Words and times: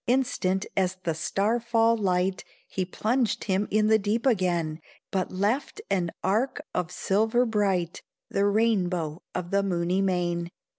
Instant 0.07 0.65
as 0.75 0.97
the 1.03 1.13
star 1.13 1.59
fall 1.59 1.95
light, 1.95 2.43
He 2.67 2.85
plunged 2.85 3.43
him 3.43 3.67
in 3.69 3.85
the 3.85 3.99
deep 3.99 4.25
again, 4.25 4.81
But 5.11 5.31
left 5.31 5.79
an 5.91 6.09
arch 6.23 6.57
of 6.73 6.89
silver 6.91 7.45
bright 7.45 8.01
The 8.27 8.47
rainbow 8.47 9.21
of 9.35 9.51
the 9.51 9.61
moony 9.61 10.01
main. 10.01 10.49